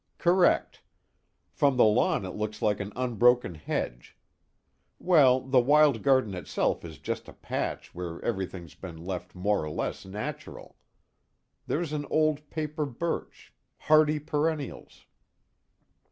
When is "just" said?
6.97-7.27